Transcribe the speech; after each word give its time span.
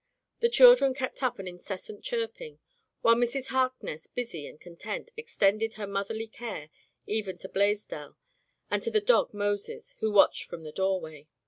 The 0.39 0.49
children 0.49 0.95
kept 0.95 1.21
up 1.21 1.37
an 1.37 1.47
incessant 1.47 2.03
chirping, 2.03 2.57
while 3.03 3.13
Mrs. 3.13 3.49
Harkness, 3.49 4.07
busy 4.07 4.47
and 4.47 4.59
content, 4.59 5.11
extended 5.15 5.75
her 5.75 5.85
motherly 5.85 6.25
care 6.25 6.71
eyen 7.07 7.37
to 7.37 7.47
Blaisdell 7.47 8.17
and 8.71 8.81
to 8.81 8.89
the 8.89 8.99
dog 8.99 9.31
Moses, 9.31 9.93
who 9.99 10.09
watched 10.11 10.45
from 10.45 10.63
the 10.63 10.71
door 10.71 10.99
way. 10.99 11.27